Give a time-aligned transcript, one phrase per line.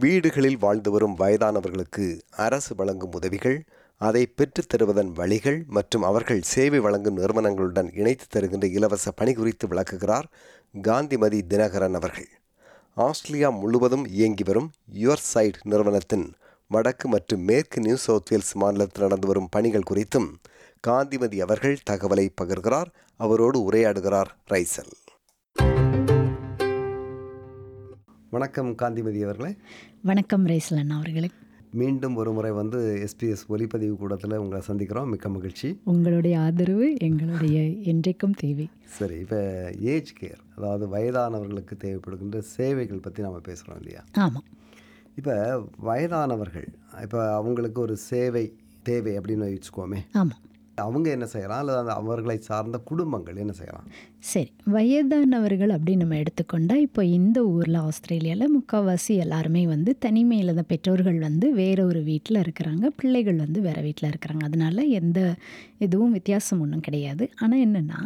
[0.00, 2.04] வீடுகளில் வாழ்ந்து வரும் வயதானவர்களுக்கு
[2.46, 3.58] அரசு வழங்கும் உதவிகள்
[4.00, 10.28] அதை பெற்றுத் தருவதன் வழிகள் மற்றும் அவர்கள் சேவை வழங்கும் நிறுவனங்களுடன் இணைத்து தருகின்ற இலவச பணி குறித்து விளக்குகிறார்
[10.82, 12.28] காந்திமதி தினகரன் அவர்கள்.
[12.94, 16.26] ஆஸ்திரேலியா முழுவதும் இயங்கி வரும் யுவர் சைட் நிறுவனத்தின்
[16.70, 20.30] வடக்கு மற்றும் மேற்கு நியூ சவுத் வேல்ஸ் மாநிலத்தில் நடந்து வரும் பணிகள் குறித்தும்
[20.80, 22.90] காந்திமதி அவர்கள் தகவலை பகிர்கிறார்.
[23.20, 24.94] அவரோடு உரையாடுகிறார் ரைசல்.
[28.32, 29.54] வணக்கம் காந்திமதி அவர்களே.
[30.02, 31.28] வணக்கம் ரேசலன் அவர்களே.
[31.72, 35.08] மீண்டும் ஒரு முறை வந்து எஸ்பிஎஸ் ஒலிப்பதிவு கூடத்தில் உங்களை சந்திக்கிறோம்.
[35.10, 35.78] மிக்க மகிழ்ச்சி.
[35.84, 38.70] உங்களுடைய ஆதரவு எங்களுடைய என்றைக்கும் தேவை.
[38.84, 39.40] சரி இப்போ
[39.80, 44.04] ஏஜ் கேர் அதாவது வயதானவர்களுக்கு தேவைப்படுகின்ற சேவைகள் பற்றி நம்ம பேசுகிறோம் இல்லையா?
[44.12, 44.44] ஆமாம்
[45.16, 46.68] இப்போ வயதானவர்கள்
[47.02, 50.02] இப்போ அவங்களுக்கு ஒரு சேவை தேவை அப்படின்னு வச்சுக்கோமே.
[50.12, 50.40] ஆமாம்
[50.82, 53.86] அவங்க என்ன செய்யலாம் அல்லது அந்த அவர்களை சார்ந்த குடும்பங்கள் என்ன செய்யலாம்
[54.30, 61.18] சரி வயதானவர்கள் அப்படின்னு நம்ம எடுத்துக்கொண்டால் இப்போ இந்த ஊரில் ஆஸ்திரேலியாவில் முக்கால்வாசி எல்லாருமே வந்து தனிமையில் தான் பெற்றோர்கள்
[61.18, 62.84] வந்து வேற ஒரு வீட்டில் இருக்கிறாங்க.
[62.96, 64.44] பிள்ளைகள் வந்து வேறு வீட்டில் இருக்கிறாங்க.
[64.44, 65.20] அதனால எந்த
[65.78, 67.26] இதுவும் வித்தியாசம் ஒன்றும் கிடையாது.
[67.36, 68.00] ஆனால் என்னென்னா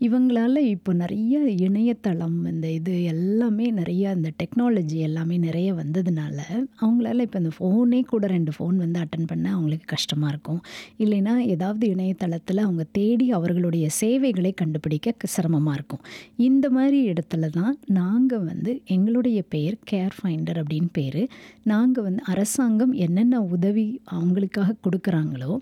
[0.00, 6.38] இவங்களால இப்போ நிறைய இணையதளம் இந்த இது எல்லாமே நிறைய இந்த டெக்னாலஜி எல்லாமே நிறைய வந்ததுனால
[6.80, 10.60] அவங்களால இப்போ இந்த ஃபோனே கூட ரெண்டு ஃபோன் வந்து அட்டன் பண்ண அவங்களுக்கு கஷ்டமாக இருக்கும்.
[10.98, 16.02] இல்லைன்னா ஏதாவது இணையதளத்தில் அவங்க தேடி அவர்களுடைய சேவைகளை கண்டுபிடிக்க சிரமமாக இருக்கும்.
[16.36, 21.28] இந்த மாதிரி இடத்துல தான் நாங்கள் வந்து எங்களுடைய பெயர் கேர் ஃபைண்டர் அப்படின்னு பேர்.
[21.62, 25.52] நாங்கள் வந்து அரசாங்கம் என்னென்ன உதவி அவங்களுக்காக கொடுக்குறாங்களோ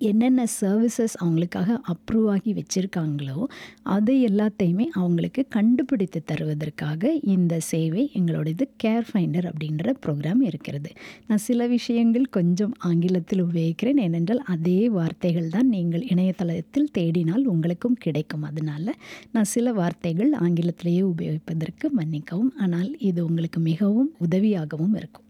[0.00, 3.38] என்னென்ன சர்வீசஸ் அவங்களுக்காக அப்ரூவ் ஆகி வச்சுருக்காங்களோ
[3.82, 10.90] அதை எல்லாத்தையுமே அவங்களுக்கு கண்டுபிடித்து தருவதற்காக இந்த சேவை எங்களோடது கேர் ஃபைண்டர் அப்படின்ற ப்ரோக்ராம் இருக்கிறது.
[11.26, 14.00] நான் சில விஷயங்கள் கொஞ்சம் ஆங்கிலத்தில் உபயோகிக்கிறேன்.
[14.00, 18.42] ஏனென்றால் அதே வார்த்தைகள் தான் நீங்கள் இணையதளத்தில் தேடினால் உங்களுக்கும் கிடைக்கும்.
[18.42, 18.90] அதனால்
[19.30, 22.52] நான் சில வார்த்தைகள் ஆங்கிலத்திலேயே உபயோகிப்பதற்கு மன்னிக்கவும்.
[22.56, 25.26] ஆனால் இது உங்களுக்கு மிகவும் உதவியாகவும் இருக்கும்.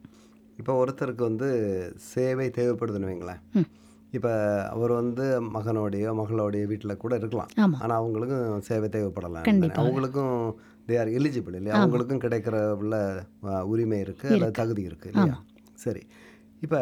[0.59, 1.51] இப்போ ஒருத்தருக்கு வந்து
[1.97, 3.42] சேவை தேவைப்படுதுன்னு வைங்களேன்.
[3.53, 3.69] ம்.
[4.17, 4.33] இப்போ
[4.75, 5.25] அவர் வந்து
[5.57, 7.51] மகனோடைய மகளோடைய வீட்டில் கூட இருக்கலாம்.
[7.83, 9.45] ஆனால் அவங்களுக்கும் சேவை தேவைப்படலாம்.
[9.83, 10.35] அவங்களுக்கும்
[10.89, 11.77] தே ஆர் எலிஜிபிள் இல்லையா?
[11.83, 12.97] அவங்களுக்கும் கிடைக்கிற உள்ள
[13.73, 15.37] உரிமை இருக்குது அல்லது தகுதி இருக்குது இல்லையா?
[15.85, 16.03] சரி.
[16.65, 16.81] இப்போ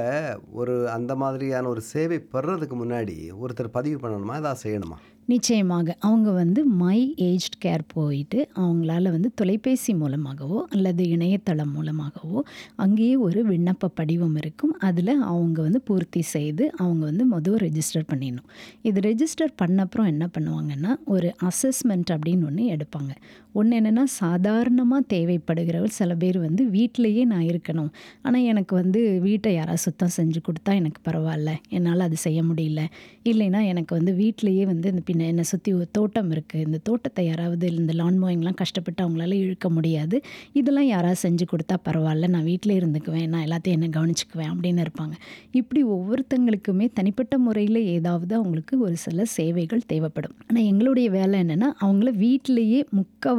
[0.60, 4.36] ஒரு அந்த மாதிரியான ஒரு சேவை பெறதுக்கு முன்னாடி ஒருத்தர் பதிவு பண்ணணுமா?
[4.42, 4.98] ஏதாவது செய்யணுமா?
[5.32, 12.44] நிச்சயமாக அவங்க வந்து மை ஏஜ்ட் கேர் போயிட்டு அவங்களால வந்து தொலைபேசி மூலமாகவோ அல்லது இணையதளம் மூலமாகவோ
[12.76, 14.72] அங்கேயே ஒரு விண்ணப்ப படிவம் இருக்கும்.
[14.78, 18.48] அதில் அவங்க வந்து பூர்த்தி செய்து அவங்க வந்து மொதல் ரெஜிஸ்டர் பண்ணிடணும்.
[18.82, 23.12] இது ரெஜிஸ்டர் பண்ண அப்புறம் என்ன பண்ணுவாங்கன்னா ஒரு அசஸ்மெண்ட் அப்படின்னு ஒன்று எடுப்பாங்க.
[23.58, 27.90] ஒன்று என்னென்னா சாதாரணமாக தேவைப்படுகிறவர் சில பேர் வந்து வீட்டிலையே நான் இருக்கணும்.
[28.22, 31.52] ஆனால் எனக்கு வந்து வீட்டை யாராவது சுத்தம் செஞ்சு கொடுத்தா எனக்கு பரவாயில்ல.
[31.76, 32.82] என்னால் அது செய்ய முடியல.
[33.30, 37.72] இல்லைன்னா எனக்கு வந்து வீட்டிலையே வந்து இந்த பின்ன என்னை சுற்றி ஒரு தோட்டம் இருக்குது இந்த தோட்டத்தை யாராவது
[37.82, 40.16] இந்த லான் மோயிங்லாம் கஷ்டப்பட்டு அவங்களால இழுக்க முடியாது.
[40.60, 42.28] இதெல்லாம் யாராவது செஞ்சு கொடுத்தா பரவாயில்ல.
[42.34, 43.28] நான் வீட்டிலே இருந்துக்குவேன்.
[43.34, 45.14] நான் எல்லாத்தையும் என்ன கவனிச்சுக்குவேன் அப்படின்னு இருப்பாங்க.
[45.60, 50.36] இப்படி ஒவ்வொருத்தங்களுக்குமே தனிப்பட்ட முறையில் ஏதாவது அவங்களுக்கு ஒரு சில சேவைகள் தேவைப்படும்.
[50.48, 52.80] ஆனால் எங்களுடைய வேலை என்னென்னா அவங்கள வீட்டிலேயே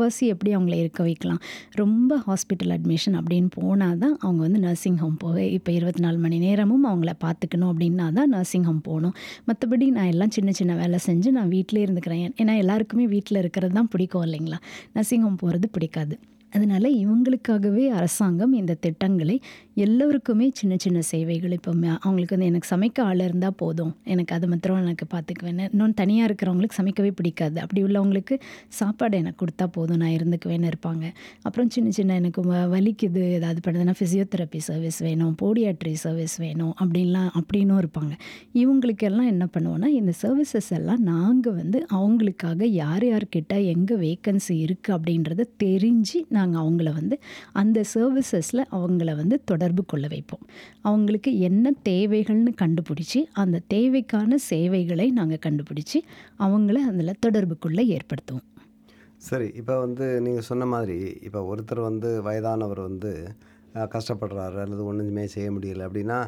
[0.10, 1.42] முக்கால்வாசி எப்படி அவங்கள இருக்க வைக்கலாம்?
[1.82, 6.38] ரொம்ப ஹாஸ்பிட்டல் அட்மிஷன் அப்படின்னு போனால் தான் அவங்க வந்து நர்சிங் ஹோம் போக இப்போ இருபத்தி நாலு மணி
[6.46, 9.16] நேரமும் அவங்கள பார்த்துக்கணும் அப்படின்னா தான் நர்சிங் ஹோம் போகணும்.
[9.50, 12.26] மற்றபடி நான் எல்லாம் சின்ன சின்ன வேலை செஞ்சு நான் வீட்டிலே இருந்துக்கிறேன்.
[12.42, 14.60] ஏன்னா எல்லாருக்குமே வீட்டில் இருக்கிறது தான் பிடிக்கும் இல்லைங்களா?
[14.98, 16.18] நர்சிங் ஹோம் போகிறது பிடிக்காது.
[16.54, 19.36] அதனால் இவங்களுக்காகவே அரசாங்கம் இந்த திட்டங்களை
[19.80, 21.52] எல்லோருக்குமே சின்ன சின்ன சேவைகள்.
[21.52, 23.96] இப்போ அவங்களுக்கு வந்து எனக்கு சமைக்க ஆள் இருந்தால் போதும்.
[24.04, 27.62] எனக்கு அது மாத்திரம் எனக்கு பார்த்துக்குவேன் இன்னொன்று தனியாக இருக்கிறவங்களுக்கு சமைக்கவே பிடிக்காது.
[27.62, 31.14] அப்படி உள்ளவங்களுக்கு சாப்பாடு எனக்கு கொடுத்தா போதும் நான் இருந்துக்குவேன்னு இருப்பாங்க.
[31.42, 37.30] அப்புறம் சின்ன சின்ன எனக்கு வ- வலிக்குது ஏதாவது பண்ணுதுன்னா ஃபிசியோதெரப்பி சர்வீஸ் வேணும் போடியாட்ரி சர்வீஸ் வேணும் அப்படின்லாம்
[37.34, 38.12] அப்படின்னும் இருப்பாங்க.
[38.54, 45.44] இவங்களுக்கெல்லாம் என்ன பண்ணுவோன்னா இந்த சர்வீசஸ் எல்லாம் நாங்கள் வந்து அவங்களுக்காக யார் யார்கிட்ட எங்கே வேக்கன்சி இருக்குது அப்படின்றத
[45.64, 47.20] தெரிஞ்சு நாங்கள் அவங்கள வந்து
[47.54, 50.44] அந்த சர்வீசஸில் அவங்கள வந்து தொடர் தொடர்பு கொள்ள வைப்போம்.
[50.90, 56.00] அவங்களுக்கு என்ன தேவைகள்னு கண்டுபிடிச்சி அந்த தேவைக்கான சேவைகளை நாங்கள் கண்டுபிடிச்சி
[56.46, 58.48] அவங்கள அதில் தொடர்புக்குள்ளே ஏற்படுத்துவோம்.
[59.28, 60.98] சரி இப்போ வந்து நீங்கள் சொன்ன மாதிரி
[61.28, 63.12] இப்போ ஒருத்தர் வந்து வயதானவர் வந்து
[63.96, 66.20] கஷ்டப்படுறாரு அல்லது ஒன்றுமே செய்ய முடியல அப்படின்னா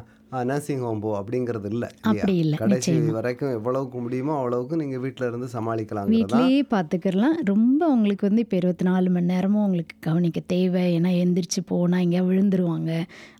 [0.50, 1.88] நர்சிங் ஹோம் போ அப்படிங்கிறது இல்லை.
[2.10, 6.14] அப்படி இல்லை, கடைசி வரைக்கும் எவ்வளவுக்கு முடியுமோ அவ்வளவுக்கு நீங்கள் வீட்டில் இருந்து சமாளிக்கலாங்கிறதா?
[6.14, 10.84] வீட்லேயே பார்த்துக்கிறலாம் ரொம்ப அவங்களுக்கு வந்து இப்போ இருபத்தி நாலு மணி நேரமும் அவங்களுக்கு கவனிக்க தேவை.
[10.96, 12.90] ஏன்னா எந்திரிச்சு போனால் எங்கேயா விழுந்துருவாங்க.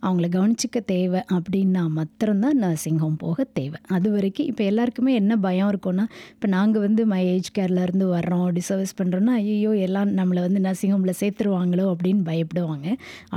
[0.06, 3.81] அவங்கள கவனிச்சிக்க தேவை அப்படின்னா மாத்திரம்தான் நர்சிங் ஹோம் போக தேவை.
[3.97, 8.65] அது வரைக்கும் இப்போ எல்லாருக்குமே என்ன பயம் இருக்கும்னா இப்போ நாங்கள் வந்து மை ஏஜ் கேர்லேருந்து வர்றோம் அப்படி
[8.71, 12.89] சர்வீஸ் பண்ணுறோன்னா ஐயோ எல்லாம் நம்மளை வந்து நர்சிங் ஹோமில் சேர்த்துருவாங்களோ அப்படின்னு பயப்படுவாங்க.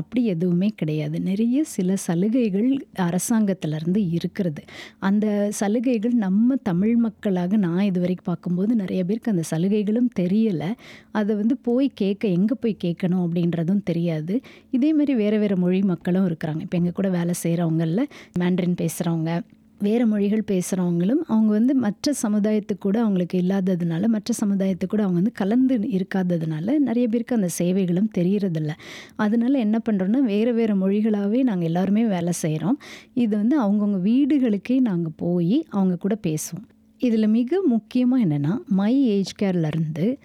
[0.02, 1.18] அப்படி எதுவுமே கிடையாது.
[1.32, 2.70] நிறைய சில சலுகைகள்
[3.08, 4.62] அரசாங்கம் அரசாங்கத்திலேருந்து இருக்கிறது.
[5.00, 5.26] அந்த
[5.60, 10.70] சலுகைகள் நம்ம தமிழ் மக்களாக நான் இது வரைக்கும் பார்க்கும்போது நிறைய பேருக்கு அந்த சலுகைகளும் தெரியலை.
[11.12, 14.36] அதை வந்து போய் கேட்க எங்கே போய் கேட்கணும் அப்படின்றதும் தெரியாது.
[14.72, 16.62] இதே மாதிரி வேறு வேறு மொழி மக்களும் இருக்கிறாங்க.
[16.62, 19.32] இப்போ எங்கள் கூட வேலை செய்கிறவங்களில் மேண்ட்ரின் பேசுகிறவங்க
[19.80, 25.32] வேறு மொழிகள் பேசுகிறவங்களும் அவங்க வந்து மற்ற சமுதாயத்துக்கு கூட அவங்களுக்கு இல்லாததுனால மற்ற சமுதாயத்துக்கு கூட அவங்க வந்து
[25.32, 28.72] கலந்து இருக்காததுனால நிறைய பேருக்கு அந்த சேவைகளும் தெரிகிறதில்ல
[29.16, 32.80] அதனால என்ன பண்ணுறோன்னா வேறு வேறு மொழிகளாகவே நாங்கள் எல்லாருமே வேலை செய்கிறோம்
[33.14, 36.66] இது வந்து அவங்கவுங்க வீடுகளுக்கே நாங்கள் போய் அவங்க கூட பேசுவோம்.
[36.98, 40.18] இதில் மிக முக்கியமாக என்னென்னா மை ஏஜ் கேர்லேருந்து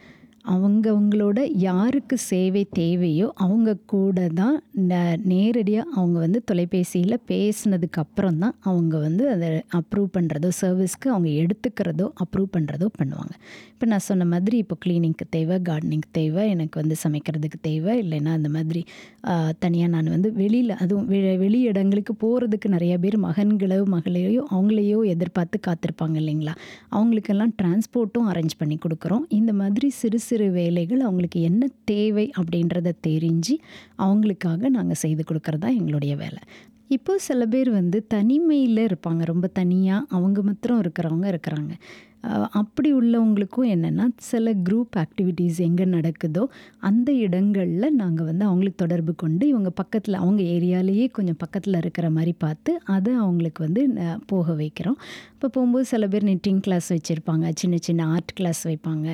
[0.44, 4.56] அவங்கவங்களோட யாருக்கு சேவை தேவையோ அவங்க கூட தான்
[5.32, 12.06] நேரடியாக அவங்க வந்து தொலைபேசியில் பேசினதுக்கு அப்புறம் தான் அவங்க வந்து அதை அப்ரூவ் பண்ணுறதோ சர்வீஸ்க்கு அவங்க எடுத்துக்கிறதோ
[12.24, 13.34] அப்ரூவ் பண்ணுறதோ பண்ணுவாங்க.
[13.72, 18.48] இப்போ நான் சொன்ன மாதிரி இப்போ கிளீனிங்க்கு தேவை கார்டனிங்க்கு தேவை எனக்கு வந்து சமைக்கிறதுக்கு தேவை இல்லைன்னா அந்த
[18.56, 18.82] மாதிரி
[19.64, 25.58] தனியாக நான் வந்து வெளியில் அதுவும் வெ வெளி இடங்களுக்கு போகிறதுக்கு நிறைய பேர் மகன்களோ மகளையோ அவங்களையோ எதிர்பார்த்து
[25.68, 26.54] காத்திருப்பாங்க இல்லைங்களா?
[26.96, 29.24] அவங்களுக்கெல்லாம் டிரான்ஸ்போர்ட்டும் அரேஞ்ச் பண்ணி கொடுக்குறோம்.
[29.38, 31.62] இந்த மாதிரி சிறு சிறு வேலைகள் அவங்களுக்கு என்ன
[31.92, 33.54] தேவை அப்படின்றத தெரிஞ்சு
[34.04, 36.42] அவங்களுக்காக நாங்கள் செய்து கொடுக்குறதா எங்களுடைய வேலை.
[36.96, 39.22] இப்போ சில பேர் வந்து தனிமையில் இருப்பாங்க.
[39.32, 41.72] ரொம்ப தனியாக அவங்க மாத்திரம் இருக்கிறவங்க இருக்கிறாங்க.
[42.60, 46.42] அப்படி உள்ளவங்களுக்கும் என்னென்னா சில குரூப் ஆக்டிவிட்டீஸ் எங்கே நடக்குதோ
[46.88, 52.34] அந்த இடங்களில் நாங்கள் வந்து அவங்களுக்கு தொடர்பு கொண்டு இவங்க பக்கத்தில் அவங்க ஏரியாலேயே கொஞ்சம் பக்கத்தில் இருக்கிற மாதிரி
[52.44, 53.82] பார்த்து அதை அவங்களுக்கு வந்து
[54.32, 54.98] போக வைக்கிறோம்.
[55.34, 59.06] இப்போ போகும்போது சில பேர் நிட்டிங் கிளாஸ் வச்சுருப்பாங்க சின்ன சின்ன ஆர்ட் கிளாஸ் வைப்பாங்க.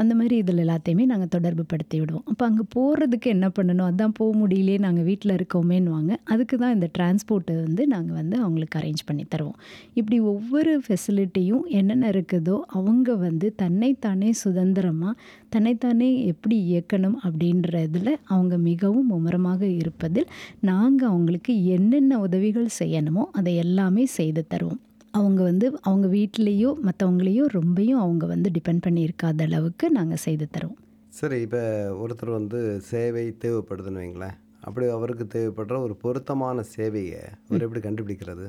[0.00, 2.24] அந்த மாதிரி இதில் எல்லாத்தையுமே நாங்கள் தொடர்பு படுத்தி விடுவோம்.
[2.30, 3.88] அப்போ அங்கே போகிறதுக்கு என்ன பண்ணணும்?
[3.90, 6.12] அதான் போக முடியலையே நாங்கள் வீட்டில் இருக்கோமேன்னுவாங்க.
[6.32, 9.58] அதுக்கு தான் இந்த டிரான்ஸ்போர்ட்டை வந்து நாங்கள் வந்து அவங்களுக்கு அரேஞ்ச் பண்ணி தருவோம்.
[10.00, 19.06] இப்படி ஒவ்வொரு ஃபெசிலிட்டியும் என்னென்ன இருக்குதோ அவங்க வந்து தன்னைத்தானே சுதந்திரமாக தன்னைத்தானே எப்படி இயக்கணும் அப்படின்றதுல அவங்க மிகவும்
[19.06, 20.28] மும்முரமாக இருப்பதில்
[20.60, 24.80] நாங்கள் அவங்களுக்கு என்னென்ன உதவிகள் செய்யணுமோ அதை எல்லாமே செய்து தருவோம்.
[25.10, 30.80] அவங்க வந்து அவங்க வீட்லேயோ மற்றவங்களையோ ரொம்பையும் அவங்க வந்து டிபெண்ட் பண்ணி இருக்காத அளவுக்கு நாங்கள் செய்து தருவோம்.
[31.08, 31.62] சரி இப்போ
[32.02, 34.36] ஒருத்தர் வந்து சேவை தேவைப்படுதுன்னு வைங்களேன்.
[34.60, 38.46] அப்படி அவருக்கு தேவைப்படுற ஒரு பொருத்தமான சேவையை அவர் எப்படி கண்டுபிடிக்கிறது?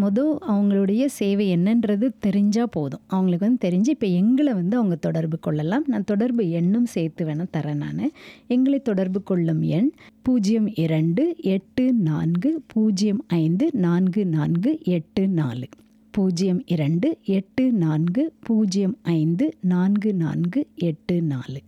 [0.00, 3.00] மொதல் அவங்களுடைய சேவை என்னன்றது தெரிஞ்சால் போதும்.
[3.06, 5.84] அவங்களுக்கு வந்து தெரிஞ்சு இப்போ எங்களை வந்து அவங்க தொடர்பு கொள்ளலாம்.
[5.86, 8.10] நான் தொடர்பு எண்ணும் சேர்த்து வேணால் தரேன் நான்.
[8.46, 9.90] எங்களை தொடர்பு கொள்ளும் எண்
[10.22, 15.68] பூஜ்ஜியம் இரண்டு எட்டு நான்கு பூஜ்ஜியம் ஐந்து நான்கு நான்கு எட்டு நாலு.
[16.10, 21.60] பூஜ்ஜியம் இரண்டு எட்டு நான்கு பூஜ்ஜியம் ஐந்து நான்கு நான்கு எட்டு நாலு.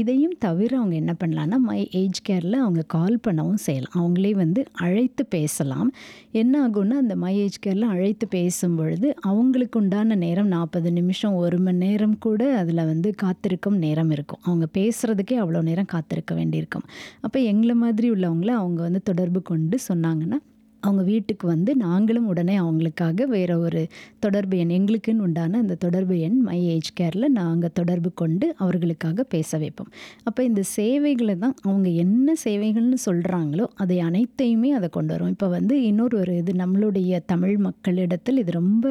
[0.00, 3.94] இதையும் தவிர அவங்க என்ன பண்ணலான்னா மை ஏஜ் கேரில் அவங்க கால் பண்ணவும் செய்யலாம்.
[4.00, 5.90] அவங்களே வந்து அழைத்து பேசலாம்.
[6.32, 11.58] என்ன ஆகும்னா அந்த மை ஏஜ் கேரில் அழைத்து பேசும் பொழுது அவங்களுக்கு உண்டான நேரம் நாற்பது நிமிஷம் ஒரு
[11.58, 14.42] மணி நேரம் கூட அதில் வந்து காத்திருக்கும் நேரம் இருக்கும்.
[14.42, 16.86] அவங்க பேசுகிறதுக்கே அவ்வளோ நேரம் காத்திருக்க வேண்டியிருக்கும்.
[17.20, 20.40] அப்போ எங்களை மாதிரி உள்ளவங்கள அவங்க வந்து தொடர்பு கொண்டு சொன்னாங்கன்னா
[20.86, 23.82] அவங்க வீட்டுக்கு வந்து நாங்களும் உடனே அவங்களுக்காக வேறு ஒரு
[24.24, 29.58] தொடர்பு எண் எங்களுக்குன்னு உண்டான அந்த தொடர்பு எண் மை ஏஜ் கேரில் நாங்கள் தொடர்பு கொண்டு அவர்களுக்காக பேச
[29.62, 29.90] வைப்போம்.
[30.28, 35.32] அப்போ இந்த சேவைகளை தான் அவங்க என்ன சேவைகள்னு சொல்கிறாங்களோ அதை அனைத்தையுமே அதை கொண்டு வரும்.
[35.34, 38.84] இப்போ வந்து இன்னொரு ஒரு இது நம்மளுடைய தமிழ் மக்களிடத்தில் இது ரொம்ப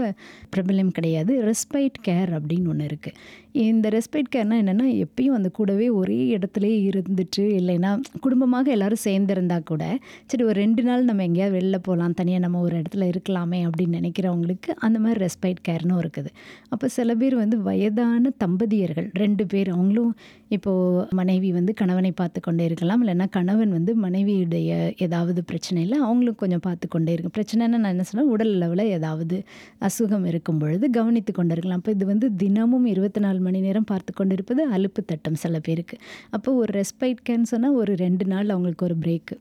[0.56, 1.34] பிரபலம் கிடையாது.
[1.50, 3.18] ரெஸ்பைட் கேர் அப்படின்னு ஒன்று இருக்குது
[3.56, 9.98] இந்த ரெஸ்பெக்ட் கேர்னால் என்னென்னா எப்பயும் அந்த கூடவே ஒரே இடத்துல இருந்துட்டு இல்லைன்னா குடும்பமாக எல்லோரும் சேர்ந்துருந்தா கூட
[10.26, 14.72] சரி ஒரு ரெண்டு நாள் நம்ம எங்கேயாவது வெளில போகலாம் தனியாக நம்ம ஒரு இடத்துல இருக்கலாமே அப்படின்னு நினைக்கிறவங்களுக்கு
[14.78, 16.28] அந்த மாதிரி ரெஸ்பெக்ட் கேர்னும் இருக்குது.
[16.70, 20.16] அப்போ சில பேர் வந்து வயதான தம்பதியர்கள் ரெண்டு பேர் அவங்களும்
[20.50, 26.60] இப்போது மனைவி வந்து கணவனை பார்த்து கொண்டே இருக்கலாம் இல்லைன்னா கணவன் வந்து மனைவியுடைய ஏதாவது பிரச்சனையில் அவங்களும் கொஞ்சம்
[26.60, 27.36] பார்த்து கொண்டே இருக்கும்.
[27.38, 29.44] பிரச்சனைன்னு நான் என்ன சொன்னால் உடல் அளவில் ஏதாவது
[29.80, 34.14] அசுகம் இருக்கும் பொழுது கவனித்து கொண்டு இருக்கலாம் அப்போ இது வந்து தினமும் இருபத்தி நாலு மணி நேரம் பார்த்து
[34.14, 35.98] கொண்டு இருப்பது அலுப்பு தட்டம் சில பேருக்கு.
[36.30, 39.38] அப்போ ஒரு ரெஸ்பைட் கேன்னு சொன்னால் ஒரு ரெண்டு நாள் அவங்களுக்கு ஒரு பிரேக்கு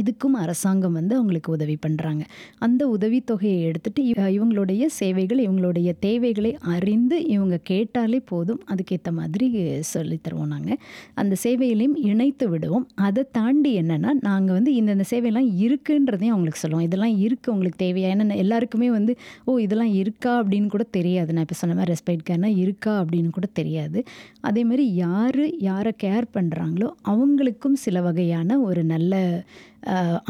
[0.00, 2.22] இதுக்கும் அரசாங்கம் வந்து அவங்களுக்கு உதவி பண்ணுறாங்க
[2.58, 4.02] அந்த உதவித்தொகையை எடுத்துகிட்டு
[4.36, 8.60] இவங்களுடைய சேவைகள் இவங்களுடைய தேவைகளை அறிந்து இவங்க கேட்டாலே போதும்.
[8.72, 9.46] அதுக்கேற்ற மாதிரி
[9.94, 10.78] சொல்லித்தருவோம் நாங்கள்
[11.14, 12.86] அந்த சேவையிலையும் இணைத்து விடுவோம்.
[13.08, 16.86] அதை தாண்டி என்னென்னா நாங்கள் வந்து இந்தந்த சேவையெல்லாம் இருக்குன்றதையும் அவங்களுக்கு சொல்லுவோம்.
[16.86, 18.08] இதெல்லாம் இருக்குது உங்களுக்கு தேவையா?
[18.14, 20.32] ஏன்னா எல்லாருக்குமே வந்து ஓ இதெல்லாம் இருக்கா?
[20.42, 21.32] அப்படின்னு கூட தெரியாது.
[21.32, 24.00] நான் இப்போ சொன்ன மாதிரி ரெஸ்பெக்ட் கேர்னா இருக்கா அப்படின்னு கூட தெரியாது.
[24.40, 29.12] அதேமாதிரி யார் யாரை கேர் பண்ணுறாங்களோ அவங்களுக்கும் சில வகையான ஒரு நல்ல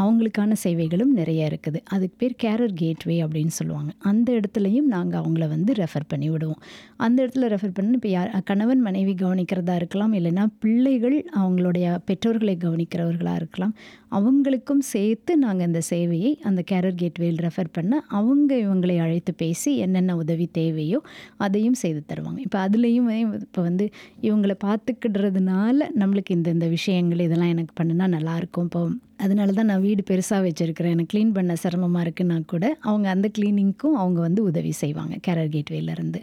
[0.03, 1.79] அவங்களுக்கான சேவைகளும் நிறைய இருக்குது.
[1.95, 3.91] அதுக்கு பேர் கேரர் கேட்வே அப்படின்னு சொல்லுவாங்க.
[4.11, 6.63] அந்த இடத்துலையும் நாங்கள் அவங்கள வந்து ரெஃபர் பண்ணி விடுவோம்.
[7.07, 13.41] அந்த இடத்துல ரெஃபர் பண்ணி இப்போ யார் கணவன் மனைவி கவனிக்கிறதா இருக்கலாம் இல்லைன்னா பிள்ளைகள் அவங்களுடைய பெற்றோர்களை கவனிக்கிறவர்களாக
[13.43, 13.75] இருக்கலாம்
[14.19, 20.17] அவங்களுக்கும் சேர்த்து நாங்கள் இந்த சேவையை அந்த கேரர் கேட்வேயில் ரெஃபர் பண்ண அவங்க இவங்களை அழைத்து பேசி என்னென்ன
[20.23, 21.01] உதவி தேவையோ
[21.47, 22.41] அதையும் செய்து தருவாங்க.
[22.47, 23.09] இப்போ அதுலேயும்
[23.47, 23.87] இப்போ வந்து
[24.29, 28.83] இவங்களை பார்த்துக்கிடுறதுனால நம்மளுக்கு இந்த இந்த விஷயங்கள் இதெல்லாம் எனக்கு பண்ணுனா நல்லாயிருக்கும் இப்போ
[29.25, 30.95] அதனால தான் நான் வீடு பெருசாக வச்சுருக்கிறேன்.
[30.97, 36.23] எனக்கு க்ளீன் பண்ண சிரமமாக இருக்குன்னா கூட அவங்க அந்த க்ளீனிங்க்கும் அவங்க வந்து உதவி செய்வாங்க கேரர் கேட்வேலேருந்து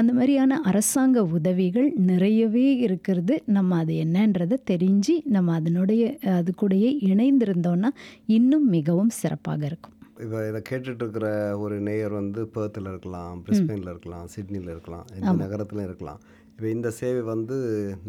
[0.00, 3.36] அந்த மாதிரியான அரசாங்க உதவிகள் நிறையவே இருக்கிறது.
[3.58, 6.02] நம்ம அது என்னன்றதை தெரிஞ்சு நம்ம அதனுடைய
[6.40, 7.92] அது கூடயே இணைந்திருந்தோன்னா
[8.38, 9.94] இன்னும் மிகவும் சிறப்பாக இருக்கும்.
[10.24, 11.26] இப்போ இதை கேட்டுட்டு இருக்கிற
[11.64, 16.20] ஒரு நேயர் வந்து பேர்த்தில் இருக்கலாம் பிரிஸ்பெயினில் இருக்கலாம் சிட்னியில் இருக்கலாம் எந்த நகரத்திலும் இருக்கலாம்.
[16.60, 17.56] இப்போ இந்த சேவை வந்து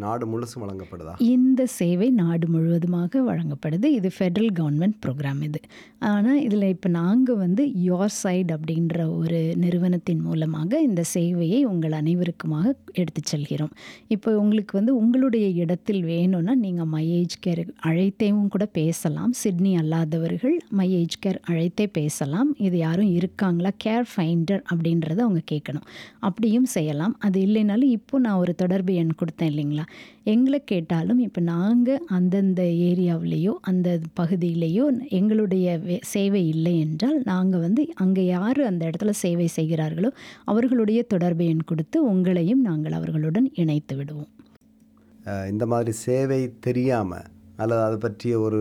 [0.03, 1.11] நாடு முழுசும் வழங்கப்படுதா?
[1.33, 3.87] இந்த சேவை நாடு முழுவதுமாக வழங்கப்படுது.
[3.97, 5.59] இது ஃபெட்ரல் கவர்மெண்ட் ப்ரோக்ராம் இது.
[6.09, 12.73] ஆனால் இதில் இப்போ நாங்கள் வந்து யோர் சைட் அப்படின்ற ஒரு நிறுவனத்தின் மூலமாக இந்த சேவையை உங்கள் அனைவருக்குமாக
[13.03, 13.71] எடுத்து செல்கிறோம்.
[14.15, 19.31] இப்போ உங்களுக்கு வந்து உங்களுடைய இடத்தில் வேணும்னா நீங்கள் மை ஏஜ் கேர் அழைத்தேவும் கூட பேசலாம்.
[19.43, 22.51] சிட்னி அல்லாதவர்கள் மை ஏஜ் கேர் அழைத்தே பேசலாம்.
[22.67, 23.73] இது யாரும் இருக்காங்களா?
[23.85, 25.87] கேர் ஃபைண்டர் அப்படின்றத அவங்க கேட்கணும்.
[26.29, 27.17] அப்படியும் செய்யலாம்.
[27.27, 29.85] அது இல்லைனாலும் இப்போ நான் ஒரு தொடர்பு எண் கொடுத்தேன் இல்லைங்களா?
[30.23, 33.87] எங்களை கேட்டாலும் இப்போ நாங்கள் அந்தந்த ஏரியாவிலேயோ அந்த
[34.19, 40.11] பகுதியிலேயோ எங்களுடைய வே- சேவை இல்லை என்றால் நாங்கள் வந்து அங்கே யார் அந்த இடத்துல சேவை செய்கிறார்களோ
[40.45, 44.31] அவர்களுடைய தொடர்பு எண் கொடுத்து உங்களையும் நாங்கள் அவர்களுடன் இணைத்து விடுவோம்.
[45.49, 48.59] இந்த மாதிரி சேவை தெரியாமல் அல்லது அதை பற்றிய ஒரு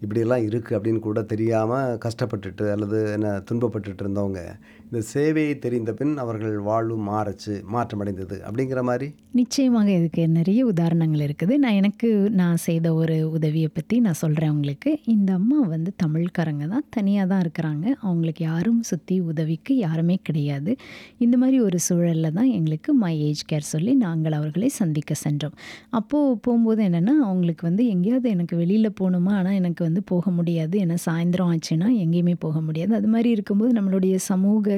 [0.00, 4.42] இப்படியெல்லாம் இருக்குது அப்படின்னு கூட தெரியாமல் கஷ்டப்பட்டுட்டு அல்லது என்ன துன்பப்பட்டுட்டு இருந்தவங்க
[4.90, 9.06] இந்த சேவையை தெரிந்த பின் அவர்கள் வாழ்வு மாறச்சு மாற்றமடைந்தது அப்படிங்கிற மாதிரி?
[9.38, 11.54] நிச்சயமாக இதுக்கு நிறைய உதாரணங்கள் இருக்குது.
[11.56, 12.08] நான் எனக்கு
[12.40, 14.90] நான் செய்த ஒரு உதவியை பற்றி நான் சொல்கிறேன் உங்களுக்கு.
[15.14, 16.84] இந்த அம்மா வந்து தமிழ்காரங்க தான்.
[16.90, 17.84] தனியாக தான் இருக்கிறாங்க.
[18.00, 20.74] அவங்களுக்கு யாரும் சுற்றி உதவிக்கு யாருமே கிடையாது.
[21.18, 25.56] இந்த மாதிரி ஒரு சூழலில் தான் எங்களுக்கு மை ஏஜ் கேர் சொல்லி நாங்கள் அவர்களை சந்திக்க சென்றோம்.
[25.90, 29.34] அப்போது போகும்போது என்னென்னா அவங்களுக்கு வந்து எங்கேயாவது எனக்கு வெளியில் போகணுமா?
[29.42, 30.74] ஆனால் எனக்கு வந்து போக முடியாது.
[30.86, 32.94] ஏன்னா சாயந்தரம் ஆச்சுன்னா எங்கேயுமே போக முடியாது.
[32.94, 34.76] அது மாதிரி இருக்கும்போது நம்மளுடைய சமூக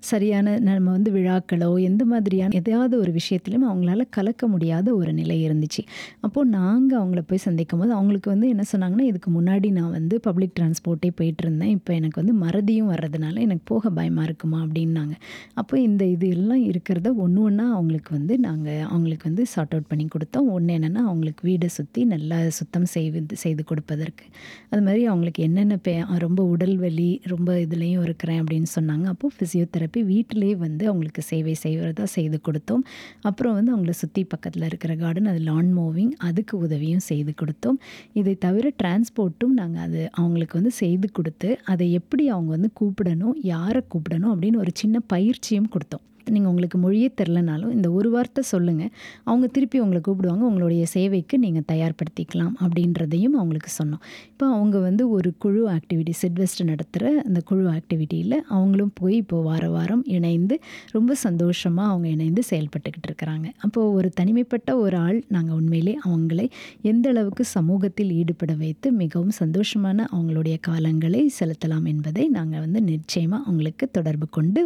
[0.00, 5.82] சரியான நம்ம வந்து விழாக்களோ எந்த மாதிரியான எதையாவது ஒரு விஷயத்திலும் அவங்களால கலக்க முடியாத ஒரு நிலை இருந்துச்சு.
[6.20, 10.52] அப்போது நாங்கள் அவங்கள போய் சந்திக்கும் போது அவங்களுக்கு வந்து என்ன சொன்னாங்கன்னா இதுக்கு முன்னாடி நான் வந்து பப்ளிக்
[10.60, 14.62] டிரான்ஸ்போர்ட்டே போயிட்டு இருந்தேன் இப்போ எனக்கு வந்து மறதியும் வர்றதுனால எனக்கு போக பயமாக இருக்குமா?
[14.62, 15.14] அப்படின்னாங்க.
[15.54, 20.08] அப்போ இந்த இது எல்லாம் இருக்கிறத ஒன்று ஒன்றா அவங்களுக்கு வந்து நாங்கள் அவங்களுக்கு வந்து சார்ட் அவுட் பண்ணி
[20.16, 20.48] கொடுத்தோம்.
[20.50, 24.24] ஒன்று என்னென்னா அவங்களுக்கு வீடை சுற்றி நல்லா சுத்தம் செய்வது செய்து கொடுப்பதற்கு.
[24.70, 29.04] அது மாதிரி அவங்களுக்கு என்னென்ன பே ரொம்ப உடல் வலி ரொம்ப இதுலேயும் இருக்கிறேன் அப்படின்னு சொன்னாங்க.
[29.04, 32.82] அப்போது ஃபிசியோதெரப்பி வீட்டிலே வந்து அவங்களுக்கு சேவை செய்வதா செய்து கொடுத்தோம்.
[33.20, 37.78] அப்புறம் வந்து அவங்கள சுற்றி பக்கத்தில் இருக்கிற கார்டன் அது லான் மூவிங் அதுக்கு உதவியும் செய்து கொடுத்தோம்.
[38.12, 43.82] இதை தவிர டிரான்ஸ்போர்ட்டும் நாங்கள் அது அவங்களுக்கு வந்து செய்து கொடுத்து அதை எப்படி அவங்க வந்து கூப்பிடணும் யாரை
[43.94, 46.04] கூப்பிடணும் அப்படின்னு ஒரு சின்ன பயிற்சியும் கொடுத்தோம்.
[46.34, 48.92] நீங்கள் உங்களுக்கு மொழியே தெரிலனாலும் இந்த ஒரு வார்த்தை சொல்லுங்கள்
[49.28, 50.44] அவங்க திருப்பி உங்களை கூப்பிடுவாங்க.
[50.50, 54.02] உங்களுடைய சேவைக்கு நீங்கள் தயார்படுத்திக்கலாம் அப்படின்றதையும் அவங்களுக்கு சொன்னோம்.
[54.32, 59.64] இப்போ அவங்க வந்து ஒரு குழு ஆக்டிவிட்டி சிட்வெஸ்ட் நடத்துகிற அந்த குழு ஆக்டிவிட்டியில் அவங்களும் போய் இப்போது வார
[59.76, 60.54] வாரம் இணைந்து
[60.96, 63.46] ரொம்ப சந்தோஷமாக அவங்க இணைந்து செயல்பட்டுக்கிட்டு இருக்கிறாங்க.
[63.66, 66.46] அப்போது ஒரு தனிமைப்பட்ட ஒரு ஆள் நாங்கள் உண்மையிலே அவங்களை
[66.90, 73.84] எந்த அளவுக்கு சமூகத்தில் ஈடுபட வைத்து மிகவும் சந்தோஷமான அவங்களுடைய காலங்களை செலுத்தலாம் என்பதை நாங்கள் வந்து நிச்சயமாக அவங்களுக்கு
[73.96, 74.60] தொடர்பு கொண்டு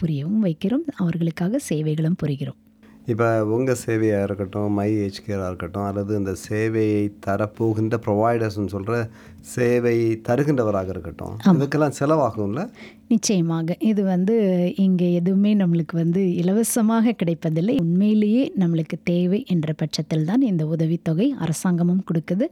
[0.00, 0.84] புரியவும் வைக்கிறோம்.
[1.04, 2.60] அவர்களுக்காக சேவைகளும் புரிகிறோம்.
[3.12, 8.94] இப்போ உங்கள் சேவையாக இருக்கட்டும் மை ஹெச்கேராக இருக்கட்டும் அல்லது இந்த சேவையை தரப்போகின்ற ப்ரொவைடர்ஸ்னு சொல்கிற
[9.52, 9.96] சேவை
[10.28, 11.34] தருகின்றவராக இருக்கட்டும்.
[11.56, 12.60] இதுக்கெல்லாம் செலவாகும்ல?
[13.08, 13.74] நிச்சயமாக.
[13.80, 14.34] இது வந்து
[14.76, 17.74] இங்கே எதுவுமே நம்மளுக்கு வந்து இலவசமாக கிடைப்பதில்லை.
[17.82, 22.46] உண்மையிலேயே நம்மளுக்கு தேவை என்ற பட்சத்தில் தான் இந்த உதவித்தொகை அரசாங்கமும் கொடுக்குது.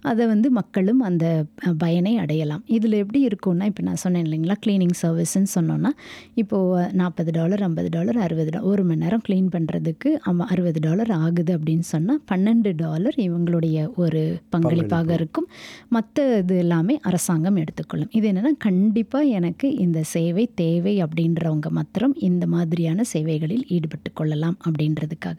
[0.00, 1.44] அதை வந்து மக்களும் அந்த
[1.78, 2.62] பயனை அடையலாம்.
[2.66, 5.90] இதில் எப்படி இருக்கும்னா இப்போ நான் சொன்னேன் இல்லைங்களா க்ளீனிங் சர்வீஸ்ன்னு சொன்னோன்னா
[6.34, 11.10] இப்போது நாற்பது டாலர் ஐம்பது டாலர் அறுபது டாலர் ஒரு மணி நேரம் க்ளீன் பண்ணுறதுக்கு அம்ம அறுபது டாலர்
[11.10, 15.48] ஆகுது அப்படின்னு சொன்னால் பன்னெண்டு டாலர் இவங்களுடைய ஒரு பங்களிப்பாக இருக்கும்.
[15.88, 18.10] மற்ற இது எல்லாமே அரசாங்கம் எடுத்துக்கொள்ளும்.
[18.18, 25.38] இது என்னென்னா கண்டிப்பாக எனக்கு இந்த சேவை தேவை அப்படின்றவங்க மாத்திரம் இந்த மாதிரியான சேவைகளில் ஈடுபட்டு கொள்ளலாம் அப்படின்றதுக்காக.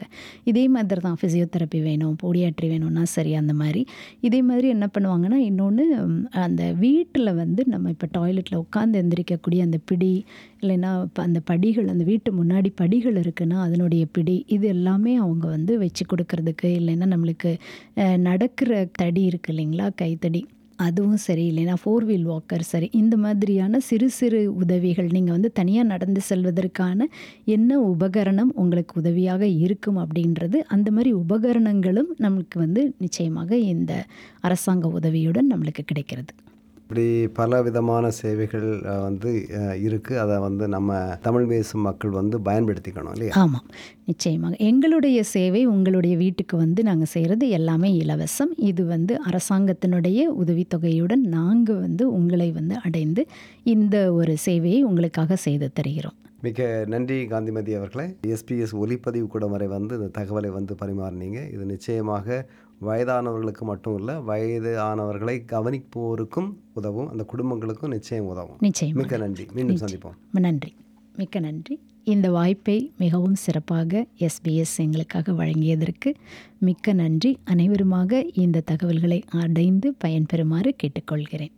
[0.52, 3.84] இதே மாதிரி தான் ஃபிசியோதெரப்பி வேணும் போடியாட்ரி வேணும்னா சரி அந்த மாதிரி.
[4.28, 5.86] இதே மாதிரி என்ன பண்ணுவாங்கன்னா இன்னொன்று
[6.46, 10.12] அந்த வீட்டில் வந்து நம்ம இப்போ டாய்லெட்டில் உட்காந்து எந்திரிக்கக்கூடிய அந்த பிடி
[10.62, 15.74] இல்லைன்னா இப்போ அந்த படிகள் அந்த வீட்டு முன்னாடி படிகள் இருக்குன்னா அதனுடைய பிடி இது எல்லாமே அவங்க வந்து
[15.84, 17.52] வச்சு கொடுக்கறதுக்கு இல்லைன்னா நம்மளுக்கு
[18.30, 20.42] நடக்கிற தடி இருக்கு இல்லைங்களா கைத்தடி.
[20.80, 22.90] அதுவும் சரி இல்லைன்னா ஃபோர் வீல் வாக்கர் சரி.
[22.94, 27.08] இந்த மாதிரியான சிறு சிறு உதவிகள் நீங்கள் வந்து தனியாக நடந்து செல்வதற்கான
[27.46, 34.06] என்ன உபகரணம் உங்களுக்கு உதவியாக இருக்கும் அப்படின்றது அந்த மாதிரி உபகரணங்களும் நம்மளுக்கு வந்து நிச்சயமாக இந்த
[34.42, 36.34] அரசாங்க உதவியுடன் நம்மளுக்கு கிடைக்கிறது.
[36.88, 37.06] இப்படி
[37.38, 38.68] பல விதமான சேவைகள்
[39.06, 39.32] வந்து
[39.88, 43.34] இருக்குது அதை வந்து நம்ம தமிழ் பேசும் மக்கள் வந்து பயன்படுத்திக்கணும் இல்லையா?
[43.42, 43.66] ஆமாம்
[44.10, 44.56] நிச்சயமாக.
[44.68, 48.54] எங்களுடைய சேவை உங்களுடைய வீட்டுக்கு வந்து நாங்கள் செய்கிறது எல்லாமே இலவசம்.
[48.70, 53.26] இது வந்து அரசாங்கத்தினுடைய உதவித்தொகையுடன் நாங்கள் வந்து உங்களை வந்து அடைந்து
[53.74, 56.18] இந்த ஒரு சேவையை உங்களுக்காக செய்து தருகிறோம்.
[56.48, 58.08] மிக நன்றி காந்திமதி அவர்களே.
[58.34, 61.40] எஸ்பிஎஸ் ஒலிப்பதிவு கூட வரை வந்து இந்த தகவலை வந்து பரிமாறினீங்க.
[61.56, 62.46] இது நிச்சயமாக
[62.82, 68.56] வயதானவர்களுக்கு மட்டும் இல்லை வயது ஆனவர்களை கவனிப்போருக்கும் உதவும் அந்த குடும்பங்களுக்கும் நிச்சயம் உதவும்.
[68.60, 69.02] நிச்சயமாக.
[69.02, 69.46] மிக்க நன்றி.
[69.54, 70.40] மீண்டும் சந்திப்போம்.
[70.40, 70.76] நன்றி.
[71.16, 71.80] மிக்க நன்றி.
[72.04, 76.14] இந்த வாய்ப்பை மிகவும் சிறப்பாக எஸ்பிஎஸ் எங்களுக்காக வழங்கியதற்கு
[76.60, 77.38] மிக்க நன்றி.
[77.54, 81.52] அனைவருமாக இந்த தகவல்களை அடைந்து பயன்பெறுமாறு கேட்டுக்கொள்கிறேன்.